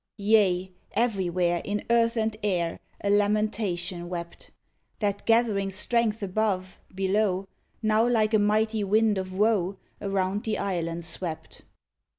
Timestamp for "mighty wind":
8.39-9.19